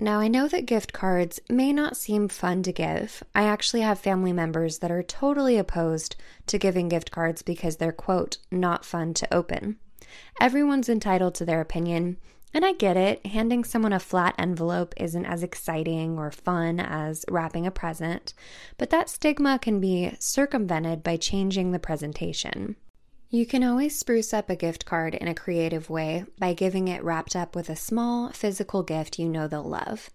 Now, 0.00 0.20
I 0.20 0.28
know 0.28 0.46
that 0.46 0.66
gift 0.66 0.92
cards 0.92 1.40
may 1.48 1.72
not 1.72 1.96
seem 1.96 2.28
fun 2.28 2.62
to 2.62 2.72
give. 2.72 3.22
I 3.34 3.44
actually 3.44 3.80
have 3.80 3.98
family 3.98 4.32
members 4.32 4.78
that 4.78 4.92
are 4.92 5.02
totally 5.02 5.56
opposed 5.56 6.14
to 6.46 6.58
giving 6.58 6.88
gift 6.88 7.10
cards 7.10 7.42
because 7.42 7.76
they're, 7.76 7.90
quote, 7.90 8.38
not 8.50 8.84
fun 8.84 9.12
to 9.14 9.34
open. 9.34 9.76
Everyone's 10.40 10.88
entitled 10.88 11.34
to 11.36 11.44
their 11.44 11.60
opinion, 11.60 12.16
and 12.54 12.64
I 12.64 12.72
get 12.72 12.96
it, 12.96 13.24
handing 13.26 13.64
someone 13.64 13.92
a 13.92 14.00
flat 14.00 14.34
envelope 14.38 14.94
isn't 14.96 15.26
as 15.26 15.42
exciting 15.42 16.18
or 16.18 16.30
fun 16.30 16.80
as 16.80 17.24
wrapping 17.30 17.66
a 17.66 17.70
present, 17.70 18.32
but 18.78 18.90
that 18.90 19.10
stigma 19.10 19.58
can 19.58 19.80
be 19.80 20.12
circumvented 20.18 21.02
by 21.02 21.16
changing 21.16 21.72
the 21.72 21.78
presentation. 21.78 22.76
You 23.30 23.44
can 23.44 23.62
always 23.62 23.98
spruce 23.98 24.32
up 24.32 24.48
a 24.48 24.56
gift 24.56 24.86
card 24.86 25.14
in 25.14 25.28
a 25.28 25.34
creative 25.34 25.90
way 25.90 26.24
by 26.38 26.54
giving 26.54 26.88
it 26.88 27.04
wrapped 27.04 27.36
up 27.36 27.54
with 27.54 27.68
a 27.68 27.76
small 27.76 28.30
physical 28.30 28.82
gift 28.82 29.18
you 29.18 29.28
know 29.28 29.46
they'll 29.46 29.62
love. 29.62 30.08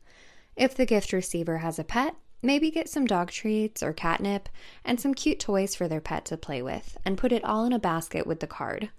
If 0.56 0.76
the 0.76 0.88
gift 0.88 1.14
receiver 1.14 1.60
has 1.60 1.78
a 1.78 1.84
pet, 1.84 2.16
maybe 2.42 2.72
get 2.72 2.90
some 2.90 3.06
dog 3.06 3.30
treats 3.30 3.84
or 3.84 3.94
catnip 3.94 4.50
and 4.84 5.00
some 5.00 5.14
cute 5.14 5.40
toys 5.40 5.76
for 5.76 5.88
their 5.88 6.02
pet 6.02 6.26
to 6.26 6.38
play 6.38 6.64
with 6.64 6.98
and 7.06 7.18
put 7.18 7.32
it 7.32 7.44
all 7.44 7.66
in 7.66 7.74
a 7.74 7.80
basket 7.80 8.26
with 8.26 8.40
the 8.40 8.48
card. 8.48 8.90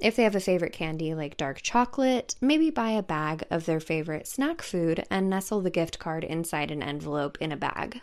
If 0.00 0.14
they 0.14 0.22
have 0.22 0.36
a 0.36 0.40
favorite 0.40 0.72
candy 0.72 1.12
like 1.12 1.36
dark 1.36 1.60
chocolate, 1.60 2.36
maybe 2.40 2.70
buy 2.70 2.90
a 2.90 3.02
bag 3.02 3.42
of 3.50 3.66
their 3.66 3.80
favorite 3.80 4.28
snack 4.28 4.62
food 4.62 5.04
and 5.10 5.28
nestle 5.28 5.60
the 5.60 5.70
gift 5.70 5.98
card 5.98 6.22
inside 6.22 6.70
an 6.70 6.84
envelope 6.84 7.36
in 7.40 7.50
a 7.50 7.56
bag. 7.56 8.00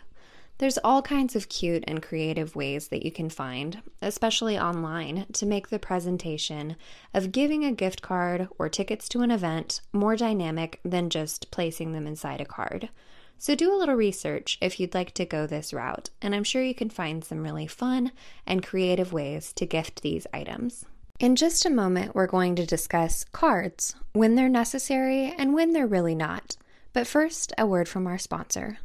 There's 0.58 0.78
all 0.78 1.00
kinds 1.00 1.34
of 1.34 1.48
cute 1.48 1.84
and 1.86 2.02
creative 2.02 2.54
ways 2.54 2.88
that 2.88 3.04
you 3.04 3.10
can 3.10 3.30
find, 3.30 3.82
especially 4.02 4.58
online, 4.58 5.26
to 5.34 5.46
make 5.46 5.68
the 5.68 5.78
presentation 5.78 6.76
of 7.14 7.32
giving 7.32 7.64
a 7.64 7.72
gift 7.72 8.02
card 8.02 8.48
or 8.58 8.68
tickets 8.68 9.08
to 9.10 9.22
an 9.22 9.30
event 9.30 9.80
more 9.92 10.16
dynamic 10.16 10.80
than 10.82 11.08
just 11.08 11.50
placing 11.50 11.92
them 11.92 12.06
inside 12.06 12.42
a 12.42 12.46
card. 12.46 12.90
So 13.38 13.54
do 13.54 13.74
a 13.74 13.76
little 13.76 13.94
research 13.94 14.56
if 14.60 14.80
you'd 14.80 14.94
like 14.94 15.12
to 15.12 15.26
go 15.26 15.46
this 15.46 15.72
route, 15.74 16.10
and 16.20 16.34
I'm 16.34 16.44
sure 16.44 16.62
you 16.62 16.74
can 16.74 16.90
find 16.90 17.22
some 17.22 17.42
really 17.42 17.66
fun 17.66 18.12
and 18.46 18.66
creative 18.66 19.12
ways 19.12 19.52
to 19.54 19.66
gift 19.66 20.02
these 20.02 20.26
items. 20.32 20.86
In 21.18 21.34
just 21.34 21.64
a 21.64 21.70
moment, 21.70 22.14
we're 22.14 22.26
going 22.26 22.56
to 22.56 22.66
discuss 22.66 23.24
cards, 23.32 23.94
when 24.12 24.34
they're 24.34 24.50
necessary 24.50 25.34
and 25.38 25.54
when 25.54 25.72
they're 25.72 25.86
really 25.86 26.14
not. 26.14 26.58
But 26.92 27.06
first, 27.06 27.54
a 27.56 27.64
word 27.64 27.88
from 27.88 28.06
our 28.06 28.18
sponsor 28.18 28.76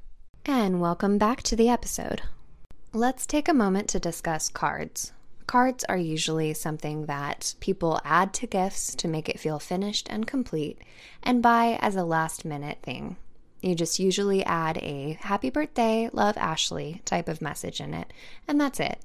and 0.45 0.79
welcome 0.79 1.17
back 1.17 1.43
to 1.43 1.57
the 1.57 1.67
episode. 1.67 2.21
Let's 2.93 3.25
take 3.25 3.49
a 3.49 3.53
moment 3.53 3.89
to 3.89 3.99
discuss 3.99 4.47
cards. 4.47 5.11
Cards 5.45 5.83
are 5.89 5.97
usually 5.97 6.53
something 6.53 7.07
that 7.07 7.53
people 7.59 7.99
add 8.05 8.33
to 8.35 8.47
gifts 8.47 8.95
to 8.95 9.09
make 9.09 9.27
it 9.27 9.37
feel 9.39 9.59
finished 9.59 10.07
and 10.09 10.25
complete 10.25 10.79
and 11.21 11.43
buy 11.43 11.77
as 11.81 11.97
a 11.97 12.05
last 12.05 12.45
minute 12.45 12.77
thing. 12.81 13.17
You 13.59 13.75
just 13.75 13.99
usually 13.99 14.41
add 14.45 14.77
a 14.77 15.17
happy 15.19 15.49
birthday, 15.49 16.09
love 16.13 16.37
Ashley 16.37 17.01
type 17.03 17.27
of 17.27 17.41
message 17.41 17.81
in 17.81 17.93
it, 17.93 18.13
and 18.47 18.59
that's 18.59 18.79
it. 18.79 19.01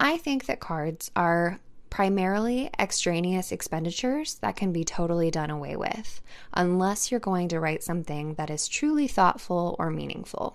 I 0.00 0.16
think 0.16 0.46
that 0.46 0.60
cards 0.60 1.10
are 1.14 1.60
primarily 1.96 2.68
extraneous 2.78 3.50
expenditures 3.50 4.34
that 4.42 4.54
can 4.54 4.70
be 4.70 4.84
totally 4.84 5.30
done 5.30 5.48
away 5.48 5.74
with, 5.74 6.20
unless 6.52 7.10
you're 7.10 7.18
going 7.18 7.48
to 7.48 7.58
write 7.58 7.82
something 7.82 8.34
that 8.34 8.50
is 8.50 8.68
truly 8.68 9.08
thoughtful 9.08 9.74
or 9.78 9.90
meaningful. 9.90 10.54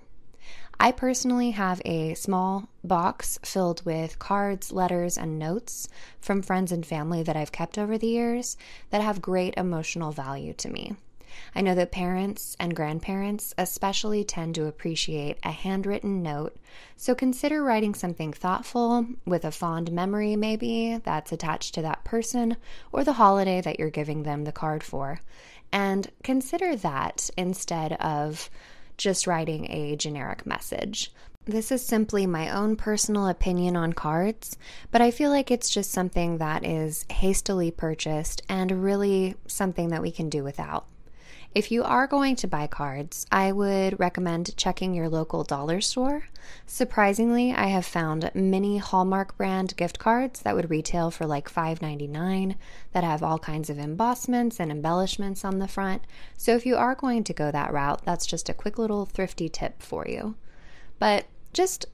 I 0.80 0.92
personally 0.92 1.50
have 1.50 1.82
a 1.84 2.14
small 2.14 2.70
box 2.84 3.40
filled 3.44 3.84
with 3.86 4.20
cards, 4.20 4.72
letters, 4.72 5.18
and 5.18 5.40
notes 5.40 5.90
from 6.20 6.44
friends 6.44 6.72
and 6.72 6.86
family 6.86 7.24
that 7.24 7.36
I've 7.36 7.52
kept 7.52 7.80
over 7.80 7.98
the 7.98 8.06
years 8.06 8.56
that 8.92 9.02
have 9.02 9.20
great 9.20 9.56
emotional 9.58 10.12
value 10.12 10.54
to 10.54 10.70
me. 10.70 10.94
I 11.56 11.62
know 11.62 11.76
that 11.76 11.92
parents 11.92 12.56
and 12.60 12.76
grandparents 12.76 13.54
especially 13.58 14.24
tend 14.24 14.56
to 14.56 14.68
appreciate 14.68 15.38
a 15.44 15.52
handwritten 15.52 16.22
note, 16.22 16.58
so 16.96 17.16
consider 17.16 17.64
writing 17.64 17.94
something 17.94 18.34
thoughtful 18.34 19.06
with 19.26 19.46
a 19.46 19.52
fond 19.52 19.92
memory, 19.92 20.36
maybe, 20.36 21.00
that's 21.04 21.32
attached 21.32 21.74
to 21.76 21.82
that 21.82 22.04
person 22.04 22.58
or 22.92 23.04
the 23.04 23.14
holiday 23.14 23.62
that 23.62 23.80
you're 23.80 23.90
giving 23.90 24.24
them 24.24 24.44
the 24.44 24.52
card 24.52 24.84
for. 24.84 25.20
And 25.72 26.12
consider 26.24 26.76
that 26.78 27.30
instead 27.38 27.94
of 27.94 28.50
just 28.98 29.28
writing 29.28 29.72
a 29.72 29.96
generic 29.96 30.46
message. 30.46 31.12
This 31.46 31.72
is 31.72 31.84
simply 31.84 32.28
my 32.28 32.52
own 32.52 32.76
personal 32.76 33.28
opinion 33.28 33.76
on 33.76 33.94
cards, 33.94 34.58
but 34.92 35.02
I 35.02 35.10
feel 35.10 35.32
like 35.32 35.50
it's 35.50 35.72
just 35.72 35.90
something 35.90 36.38
that 36.38 36.64
is 36.64 37.04
hastily 37.10 37.72
purchased 37.72 38.44
and 38.48 38.84
really 38.84 39.36
something 39.48 39.90
that 39.90 40.04
we 40.04 40.12
can 40.12 40.30
do 40.30 40.44
without. 40.44 40.86
If 41.54 41.70
you 41.70 41.84
are 41.84 42.08
going 42.08 42.38
to 42.38 42.48
buy 42.48 42.68
cards, 42.68 43.26
I 43.30 43.52
would 43.52 44.00
recommend 44.00 44.56
checking 44.56 44.94
your 44.94 45.10
local 45.10 45.44
dollar 45.44 45.82
store. 45.82 46.30
Surprisingly, 46.66 47.52
I 47.52 47.66
have 47.68 47.86
found 47.86 48.32
many 48.34 48.78
Hallmark 48.78 49.36
brand 49.36 49.76
gift 49.76 50.00
cards 50.00 50.44
that 50.44 50.56
would 50.56 50.70
retail 50.70 51.12
for 51.12 51.26
like 51.26 51.54
$5.99 51.54 52.56
that 52.94 53.04
have 53.04 53.22
all 53.22 53.38
kinds 53.38 53.70
of 53.70 53.78
embossments 53.80 54.62
and 54.62 54.72
embellishments 54.72 55.44
on 55.44 55.60
the 55.60 55.68
front. 55.68 56.04
So 56.38 56.56
if 56.56 56.66
you 56.66 56.78
are 56.78 56.96
going 56.96 57.26
to 57.26 57.34
go 57.34 57.52
that 57.52 57.74
route, 57.74 58.06
that's 58.06 58.26
just 58.26 58.48
a 58.48 58.54
quick 58.54 58.78
little 58.78 59.06
thrifty 59.06 59.50
tip 59.50 59.82
for 59.82 60.08
you. 60.08 60.36
But 61.00 61.26
just 61.52 61.86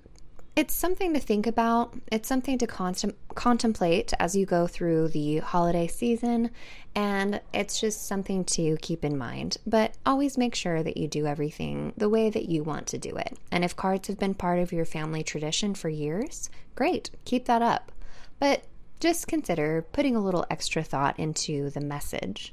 it's 0.57 0.73
something 0.73 1.13
to 1.13 1.19
think 1.19 1.45
about. 1.45 1.93
It's 2.11 2.27
something 2.27 2.57
to 2.57 2.65
con- 2.65 2.95
contemplate 3.35 4.11
as 4.19 4.35
you 4.35 4.47
go 4.47 4.65
through 4.65 5.09
the 5.09 5.37
holiday 5.37 5.85
season, 5.85 6.49
and 6.95 7.39
it's 7.53 7.79
just 7.79 8.07
something 8.07 8.43
to 8.45 8.75
keep 8.81 9.05
in 9.05 9.19
mind. 9.19 9.57
But 9.67 9.93
always 10.03 10.35
make 10.35 10.55
sure 10.55 10.81
that 10.81 10.97
you 10.97 11.07
do 11.07 11.27
everything 11.27 11.93
the 11.95 12.09
way 12.09 12.31
that 12.31 12.49
you 12.49 12.63
want 12.63 12.87
to 12.87 12.97
do 12.97 13.15
it. 13.15 13.37
And 13.51 13.63
if 13.63 13.75
cards 13.75 14.07
have 14.07 14.17
been 14.17 14.33
part 14.33 14.57
of 14.57 14.73
your 14.73 14.83
family 14.83 15.21
tradition 15.21 15.75
for 15.75 15.89
years, 15.89 16.49
great, 16.73 17.11
keep 17.23 17.45
that 17.45 17.61
up. 17.61 17.91
But 18.39 18.63
just 18.99 19.27
consider 19.27 19.85
putting 19.91 20.15
a 20.15 20.23
little 20.23 20.47
extra 20.49 20.81
thought 20.81 21.19
into 21.19 21.69
the 21.69 21.81
message. 21.81 22.51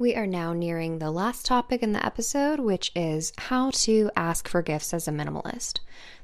We 0.00 0.14
are 0.14 0.26
now 0.26 0.54
nearing 0.54 0.98
the 0.98 1.10
last 1.10 1.44
topic 1.44 1.82
in 1.82 1.92
the 1.92 2.02
episode, 2.02 2.58
which 2.58 2.90
is 2.96 3.34
how 3.36 3.70
to 3.70 4.10
ask 4.16 4.48
for 4.48 4.62
gifts 4.62 4.94
as 4.94 5.06
a 5.06 5.10
minimalist. 5.10 5.80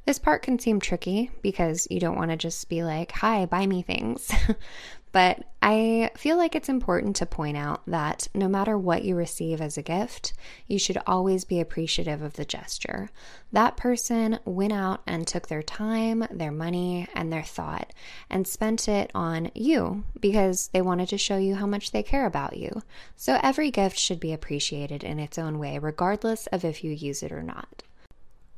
This 0.06 0.18
part 0.18 0.40
can 0.40 0.59
seem 0.59 0.80
tricky 0.80 1.30
because 1.42 1.87
you 1.90 2.00
don't 2.00 2.16
want 2.16 2.30
to 2.30 2.38
just 2.38 2.71
be 2.71 2.83
like, 2.83 3.12
hi, 3.12 3.45
buy 3.45 3.66
me 3.66 3.83
things. 3.83 4.33
but 5.16 5.44
I 5.62 6.11
feel 6.14 6.37
like 6.37 6.54
it's 6.54 6.68
important 6.68 7.16
to 7.16 7.25
point 7.25 7.56
out 7.56 7.80
that 7.87 8.28
no 8.35 8.49
matter 8.49 8.76
what 8.76 9.02
you 9.02 9.16
receive 9.16 9.62
as 9.62 9.78
a 9.78 9.82
gift, 9.82 10.35
you 10.66 10.78
should 10.78 10.99
always 11.06 11.46
be 11.46 11.58
appreciative 11.58 12.20
of 12.20 12.35
the 12.35 12.44
gesture. 12.44 13.08
That 13.50 13.78
person 13.78 14.38
went 14.44 14.75
out 14.75 15.00
and 15.06 15.26
took 15.26 15.49
their 15.49 15.62
time, 15.62 16.26
their 16.30 16.52
money, 16.52 17.08
and 17.14 17.32
their 17.32 17.44
thought 17.44 17.94
and 18.28 18.46
spent 18.46 18.90
it 18.90 19.11
on 19.14 19.50
you 19.54 20.04
because 20.20 20.68
they 20.75 20.82
wanted 20.82 21.08
to 21.08 21.16
show 21.16 21.38
you 21.38 21.54
how 21.54 21.66
much 21.66 21.92
they 21.92 22.02
care 22.02 22.26
about 22.26 22.58
you. 22.58 22.82
So 23.16 23.40
every 23.42 23.70
gift 23.70 23.99
should 23.99 24.20
be 24.20 24.35
appreciated 24.35 25.02
in 25.02 25.18
its 25.18 25.38
own 25.38 25.58
way, 25.58 25.78
regardless 25.78 26.46
of 26.49 26.62
if 26.62 26.85
you 26.85 26.90
use 26.90 27.23
it 27.23 27.32
or 27.32 27.42
not. 27.42 27.82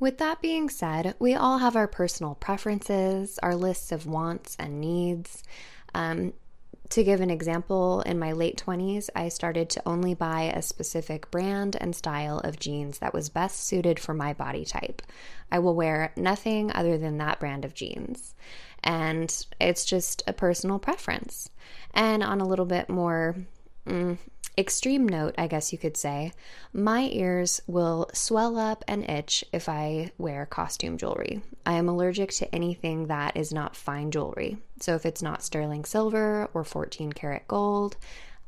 With 0.01 0.19
that 0.19 0.43
being 0.43 0.71
said, 0.71 1.15
we 1.21 1.37
all 1.37 1.59
have 1.59 1.77
our 1.77 1.87
personal 1.87 2.35
preferences, 2.35 3.39
our 3.45 3.55
lists 3.55 3.93
of 3.93 4.09
wants 4.09 4.57
and 4.59 4.81
needs. 4.81 5.45
Um, 5.95 6.33
to 6.91 7.05
give 7.05 7.21
an 7.21 7.31
example, 7.31 8.01
in 8.03 8.19
my 8.19 8.33
late 8.33 8.63
20s, 8.65 9.11
I 9.15 9.29
started 9.29 9.69
to 9.71 9.83
only 9.85 10.15
buy 10.15 10.45
a 10.45 10.63
specific 10.63 11.31
brand 11.31 11.77
and 11.81 11.95
style 11.95 12.39
of 12.39 12.59
jeans 12.59 12.99
that 12.99 13.13
was 13.13 13.29
best 13.29 13.67
suited 13.67 14.01
for 14.01 14.15
my 14.15 14.33
body 14.33 14.65
type. 14.65 15.03
I 15.53 15.59
will 15.59 15.75
wear 15.75 16.13
nothing 16.17 16.73
other 16.73 16.97
than 16.97 17.19
that 17.19 17.41
brand 17.41 17.65
of 17.65 17.75
jeans. 17.75 18.35
And 18.83 19.35
it's 19.61 19.85
just 19.85 20.23
a 20.27 20.33
personal 20.33 20.79
preference. 20.79 21.51
And 21.93 22.23
on 22.23 22.41
a 22.41 22.49
little 22.49 22.65
bit 22.65 22.89
more 22.89 23.37
mm, 23.87 24.17
extreme 24.59 25.09
note, 25.09 25.35
I 25.39 25.47
guess 25.47 25.73
you 25.73 25.79
could 25.79 25.97
say, 25.97 26.33
my 26.73 27.09
ears 27.13 27.63
will 27.67 28.11
swell 28.13 28.59
up 28.59 28.85
and 28.89 29.09
itch 29.09 29.45
if 29.53 29.69
I 29.69 30.11
wear 30.19 30.45
costume 30.47 30.99
jewelry. 30.99 31.41
I 31.65 31.75
am 31.75 31.89
allergic 31.89 32.31
to 32.33 32.55
anything 32.55 33.07
that 33.07 33.37
is 33.37 33.53
not 33.53 33.77
fine 33.77 34.11
jewelry. 34.11 34.59
So 34.81 34.97
if 34.97 35.07
it's 35.07 35.23
not 35.23 35.45
sterling 35.45 35.85
silver 35.85 36.51
or 36.53 36.65
14 36.65 37.13
karat 37.13 37.47
gold, 37.47 37.97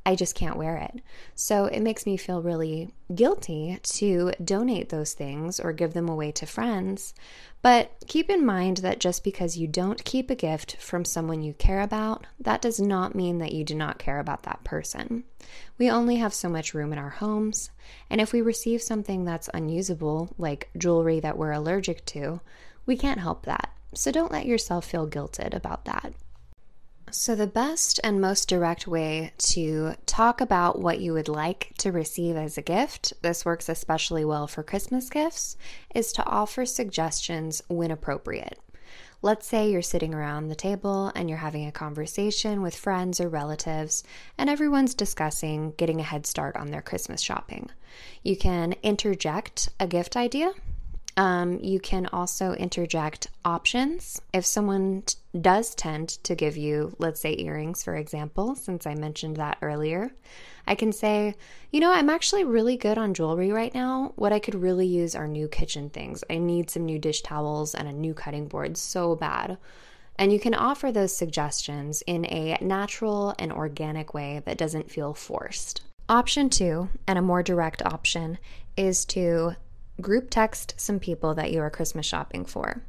I 0.07 0.15
just 0.15 0.35
can't 0.35 0.57
wear 0.57 0.77
it. 0.77 1.03
So 1.35 1.67
it 1.67 1.81
makes 1.81 2.07
me 2.07 2.17
feel 2.17 2.43
really 2.43 2.95
guilty 3.15 3.79
to 3.83 4.33
donate 4.43 4.89
those 4.89 5.13
things 5.13 5.61
or 5.61 5.73
give 5.73 5.93
them 5.93 6.09
away 6.09 6.33
to 6.33 6.47
friends. 6.47 7.13
But 7.63 7.93
keep 8.07 8.31
in 8.31 8.47
mind 8.47 8.79
that 8.79 9.01
just 9.01 9.23
because 9.23 9.59
you 9.59 9.67
don't 9.67 10.03
keep 10.05 10.31
a 10.31 10.35
gift 10.35 10.77
from 10.77 11.05
someone 11.05 11.43
you 11.43 11.53
care 11.53 11.83
about, 11.83 12.27
that 12.39 12.63
does 12.63 12.81
not 12.81 13.15
mean 13.15 13.39
that 13.39 13.53
you 13.53 13.63
do 13.63 13.75
not 13.75 13.99
care 13.99 14.19
about 14.19 14.45
that 14.45 14.65
person. 14.65 15.25
We 15.77 15.91
only 15.91 16.17
have 16.17 16.33
so 16.33 16.49
much 16.49 16.73
room 16.73 16.93
in 16.93 16.99
our 16.99 17.11
homes, 17.11 17.71
and 18.09 18.21
if 18.21 18.33
we 18.33 18.41
receive 18.41 18.81
something 18.81 19.25
that's 19.25 19.51
unusable, 19.53 20.35
like 20.39 20.71
jewelry 20.79 21.21
that 21.21 21.37
we're 21.37 21.53
allergic 21.53 22.07
to, 22.07 22.41
we 22.87 22.97
can't 22.97 23.21
help 23.21 23.45
that. 23.45 23.71
So 23.95 24.11
don't 24.11 24.33
let 24.33 24.47
yourself 24.47 24.87
feel 24.87 25.07
guilted 25.07 25.55
about 25.55 25.85
that. 25.85 26.15
So, 27.13 27.35
the 27.35 27.49
best 27.49 27.99
and 28.05 28.21
most 28.21 28.49
direct 28.49 28.87
way 28.87 29.33
to 29.39 29.95
talk 30.07 30.41
about 30.41 30.79
what 30.79 31.01
you 31.01 31.13
would 31.13 31.29
like 31.29 31.73
to 31.79 31.91
receive 31.91 32.37
as 32.37 32.57
a 32.57 32.63
gift, 32.63 33.13
this 33.21 33.45
works 33.45 33.69
especially 33.69 34.25
well 34.25 34.47
for 34.47 34.63
Christmas 34.63 35.11
gifts, 35.11 35.57
is 35.93 36.13
to 36.13 36.25
offer 36.25 36.65
suggestions 36.65 37.63
when 37.69 37.91
appropriate. 37.91 38.61
Let's 39.23 39.47
say 39.47 39.71
you're 39.71 39.83
sitting 39.83 40.15
around 40.15 40.49
the 40.49 40.55
table 40.55 41.11
and 41.17 41.29
you're 41.29 41.39
having 41.39 41.67
a 41.67 41.73
conversation 41.73 42.63
with 42.63 42.77
friends 42.77 43.21
or 43.21 43.29
relatives, 43.29 44.05
and 44.39 44.49
everyone's 44.49 44.95
discussing 44.95 45.73
getting 45.77 45.99
a 45.99 46.05
head 46.05 46.27
start 46.27 46.57
on 46.57 46.71
their 46.71 46.81
Christmas 46.81 47.21
shopping. 47.21 47.71
You 48.23 48.37
can 48.37 48.77
interject 48.85 49.69
a 49.81 49.89
gift 49.89 50.17
idea 50.17 50.53
um, 51.17 51.59
you 51.61 51.81
can 51.81 52.07
also 52.07 52.53
interject 52.53 53.29
options. 53.45 54.21
If 54.33 54.47
someone 54.47 55.03
t- 55.03 55.17
does 55.41 55.75
tend 55.75 56.09
to 56.25 56.35
give 56.35 56.57
you, 56.57 56.95
let's 56.99 57.21
say, 57.21 57.37
earrings, 57.39 57.83
for 57.83 57.97
example, 57.97 58.55
since 58.55 58.87
I 58.87 58.95
mentioned 58.95 59.37
that 59.37 59.59
earlier, 59.61 60.13
I 60.67 60.75
can 60.75 60.93
say, 60.93 61.35
you 61.71 61.81
know, 61.81 61.93
I'm 61.93 62.11
actually 62.11 62.45
really 62.45 62.77
good 62.77 62.97
on 62.97 63.15
jewelry 63.15 63.51
right 63.51 63.75
now. 63.75 64.13
What 64.17 64.33
I 64.33 64.39
could 64.39 64.55
really 64.55 64.87
use 64.87 65.15
are 65.15 65.27
new 65.27 65.49
kitchen 65.49 65.91
things. 65.91 66.23
I 66.31 66.39
need 66.39 66.71
some 66.71 66.85
new 66.85 66.99
dish 66.99 67.23
towels 67.23 67.75
and 67.75 67.89
a 67.89 67.93
new 67.93 68.15
cutting 68.15 68.47
board 68.47 68.77
so 68.77 69.17
bad. 69.17 69.59
And 70.17 70.33
you 70.33 70.39
can 70.39 70.55
offer 70.55 70.93
those 70.93 71.17
suggestions 71.17 72.03
in 72.07 72.27
a 72.27 72.59
natural 72.61 73.35
and 73.39 73.53
organic 73.53 74.13
way 74.13 74.43
that 74.45 74.59
doesn't 74.59 74.91
feel 74.91 75.15
forced. 75.15 75.83
Option 76.09 76.51
two, 76.51 76.89
and 77.07 77.19
a 77.19 77.23
more 77.23 77.43
direct 77.43 77.83
option, 77.83 78.39
is 78.77 79.05
to 79.07 79.55
group 80.01 80.29
text 80.31 80.75
some 80.77 80.99
people 80.99 81.35
that 81.35 81.53
you 81.53 81.61
are 81.61 81.71
Christmas 81.71 82.07
shopping 82.07 82.45
for. 82.45 82.83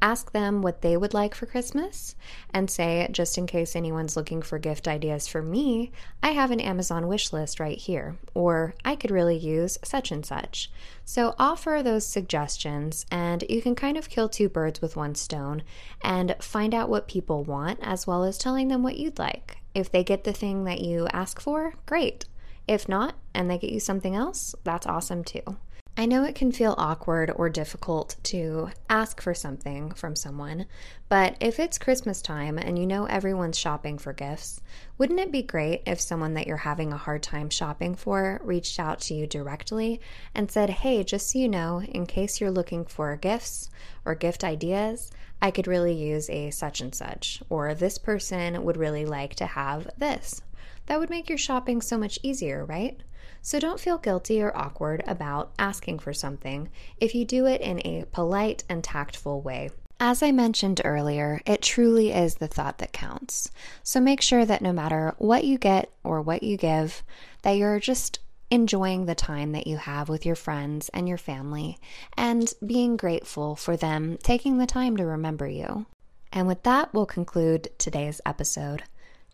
Ask 0.00 0.30
them 0.30 0.62
what 0.62 0.80
they 0.80 0.96
would 0.96 1.12
like 1.12 1.34
for 1.34 1.46
Christmas 1.46 2.14
and 2.54 2.70
say, 2.70 3.08
just 3.10 3.36
in 3.36 3.48
case 3.48 3.74
anyone's 3.74 4.16
looking 4.16 4.42
for 4.42 4.58
gift 4.58 4.86
ideas 4.86 5.26
for 5.26 5.42
me, 5.42 5.90
I 6.22 6.30
have 6.30 6.52
an 6.52 6.60
Amazon 6.60 7.08
wish 7.08 7.32
list 7.32 7.58
right 7.58 7.76
here, 7.76 8.16
or 8.32 8.74
I 8.84 8.94
could 8.94 9.10
really 9.10 9.36
use 9.36 9.76
such 9.82 10.12
and 10.12 10.24
such. 10.24 10.70
So 11.04 11.34
offer 11.36 11.82
those 11.82 12.06
suggestions, 12.06 13.06
and 13.10 13.42
you 13.48 13.60
can 13.60 13.74
kind 13.74 13.96
of 13.96 14.08
kill 14.08 14.28
two 14.28 14.48
birds 14.48 14.80
with 14.80 14.94
one 14.94 15.16
stone 15.16 15.64
and 16.00 16.36
find 16.40 16.74
out 16.74 16.88
what 16.88 17.08
people 17.08 17.42
want 17.42 17.80
as 17.82 18.06
well 18.06 18.22
as 18.22 18.38
telling 18.38 18.68
them 18.68 18.84
what 18.84 18.98
you'd 18.98 19.18
like. 19.18 19.56
If 19.74 19.90
they 19.90 20.04
get 20.04 20.22
the 20.22 20.32
thing 20.32 20.62
that 20.64 20.80
you 20.80 21.08
ask 21.12 21.40
for, 21.40 21.74
great. 21.86 22.24
If 22.68 22.88
not, 22.88 23.16
and 23.34 23.50
they 23.50 23.58
get 23.58 23.72
you 23.72 23.80
something 23.80 24.14
else, 24.14 24.54
that's 24.62 24.86
awesome 24.86 25.24
too. 25.24 25.56
I 26.00 26.06
know 26.06 26.22
it 26.22 26.36
can 26.36 26.52
feel 26.52 26.76
awkward 26.78 27.32
or 27.34 27.48
difficult 27.48 28.14
to 28.22 28.70
ask 28.88 29.20
for 29.20 29.34
something 29.34 29.90
from 29.90 30.14
someone, 30.14 30.66
but 31.08 31.34
if 31.40 31.58
it's 31.58 31.76
Christmas 31.76 32.22
time 32.22 32.56
and 32.56 32.78
you 32.78 32.86
know 32.86 33.06
everyone's 33.06 33.58
shopping 33.58 33.98
for 33.98 34.12
gifts, 34.12 34.60
wouldn't 34.96 35.18
it 35.18 35.32
be 35.32 35.42
great 35.42 35.82
if 35.86 36.00
someone 36.00 36.34
that 36.34 36.46
you're 36.46 36.58
having 36.58 36.92
a 36.92 36.96
hard 36.96 37.24
time 37.24 37.50
shopping 37.50 37.96
for 37.96 38.40
reached 38.44 38.78
out 38.78 39.00
to 39.00 39.14
you 39.14 39.26
directly 39.26 40.00
and 40.36 40.52
said, 40.52 40.70
Hey, 40.70 41.02
just 41.02 41.32
so 41.32 41.40
you 41.40 41.48
know, 41.48 41.82
in 41.82 42.06
case 42.06 42.40
you're 42.40 42.52
looking 42.52 42.84
for 42.84 43.16
gifts 43.16 43.68
or 44.04 44.14
gift 44.14 44.44
ideas, 44.44 45.10
I 45.42 45.50
could 45.50 45.66
really 45.66 45.94
use 45.94 46.30
a 46.30 46.52
such 46.52 46.80
and 46.80 46.94
such, 46.94 47.42
or 47.50 47.74
this 47.74 47.98
person 47.98 48.62
would 48.62 48.76
really 48.76 49.04
like 49.04 49.34
to 49.34 49.46
have 49.46 49.90
this. 49.98 50.42
That 50.86 51.00
would 51.00 51.10
make 51.10 51.28
your 51.28 51.38
shopping 51.38 51.82
so 51.82 51.98
much 51.98 52.20
easier, 52.22 52.64
right? 52.64 53.00
So 53.48 53.58
don't 53.58 53.80
feel 53.80 53.96
guilty 53.96 54.42
or 54.42 54.54
awkward 54.54 55.02
about 55.06 55.52
asking 55.58 56.00
for 56.00 56.12
something 56.12 56.68
if 56.98 57.14
you 57.14 57.24
do 57.24 57.46
it 57.46 57.62
in 57.62 57.78
a 57.78 58.04
polite 58.12 58.62
and 58.68 58.84
tactful 58.84 59.40
way. 59.40 59.70
As 59.98 60.22
I 60.22 60.32
mentioned 60.32 60.82
earlier, 60.84 61.40
it 61.46 61.62
truly 61.62 62.12
is 62.12 62.34
the 62.34 62.46
thought 62.46 62.76
that 62.76 62.92
counts. 62.92 63.50
So 63.82 64.00
make 64.00 64.20
sure 64.20 64.44
that 64.44 64.60
no 64.60 64.70
matter 64.70 65.14
what 65.16 65.44
you 65.44 65.56
get 65.56 65.90
or 66.04 66.20
what 66.20 66.42
you 66.42 66.58
give, 66.58 67.02
that 67.40 67.52
you're 67.52 67.80
just 67.80 68.18
enjoying 68.50 69.06
the 69.06 69.14
time 69.14 69.52
that 69.52 69.66
you 69.66 69.78
have 69.78 70.10
with 70.10 70.26
your 70.26 70.36
friends 70.36 70.90
and 70.90 71.08
your 71.08 71.16
family 71.16 71.78
and 72.18 72.52
being 72.66 72.98
grateful 72.98 73.56
for 73.56 73.78
them 73.78 74.18
taking 74.22 74.58
the 74.58 74.66
time 74.66 74.94
to 74.98 75.06
remember 75.06 75.48
you. 75.48 75.86
And 76.34 76.46
with 76.46 76.64
that, 76.64 76.92
we'll 76.92 77.06
conclude 77.06 77.70
today's 77.78 78.20
episode. 78.26 78.82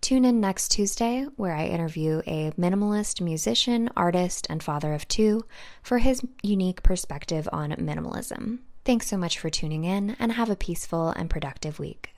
Tune 0.01 0.25
in 0.25 0.41
next 0.41 0.71
Tuesday, 0.71 1.27
where 1.37 1.55
I 1.55 1.67
interview 1.67 2.23
a 2.27 2.51
minimalist 2.53 3.21
musician, 3.21 3.91
artist, 3.97 4.47
and 4.51 4.63
father 4.63 4.93
of 4.93 5.09
two 5.09 5.45
for 5.83 5.99
his 5.99 6.23
unique 6.43 6.83
perspective 6.83 7.49
on 7.53 7.71
minimalism. 7.73 8.59
Thanks 8.85 9.07
so 9.07 9.17
much 9.17 9.39
for 9.39 9.49
tuning 9.49 9.85
in, 9.85 10.15
and 10.19 10.33
have 10.33 10.51
a 10.51 10.57
peaceful 10.57 11.09
and 11.09 11.31
productive 11.31 11.79
week. 11.79 12.14